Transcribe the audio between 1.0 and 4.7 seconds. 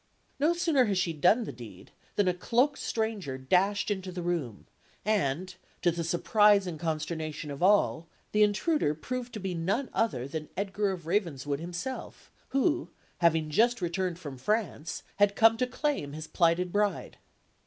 done the deed, than a cloaked stranger dashed into the room;